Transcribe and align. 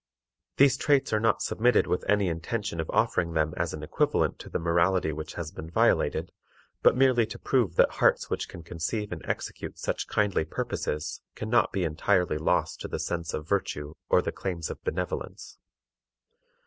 These 0.57 0.77
traits 0.77 1.13
are 1.13 1.19
not 1.19 1.43
submitted 1.43 1.85
with 1.85 2.03
any 2.09 2.27
intention 2.27 2.79
of 2.79 2.89
offering 2.89 3.33
them 3.33 3.53
as 3.55 3.71
an 3.71 3.83
equivalent 3.83 4.39
to 4.39 4.49
the 4.49 4.57
morality 4.57 5.13
which 5.13 5.35
has 5.35 5.51
been 5.51 5.69
violated, 5.69 6.31
but 6.81 6.97
merely 6.97 7.27
to 7.27 7.37
prove 7.37 7.75
that 7.75 7.91
hearts 7.91 8.27
which 8.27 8.49
can 8.49 8.63
conceive 8.63 9.11
and 9.11 9.23
execute 9.27 9.77
such 9.77 10.07
kindly 10.07 10.43
purposes 10.43 11.21
can 11.35 11.51
not 11.51 11.71
be 11.71 11.83
entirely 11.83 12.39
lost 12.39 12.81
to 12.81 12.87
the 12.87 12.97
sense 12.97 13.31
of 13.35 13.47
virtue 13.47 13.93
or 14.09 14.23
the 14.23 14.31
claims 14.31 14.71
of 14.71 14.83
benevolence. 14.83 15.59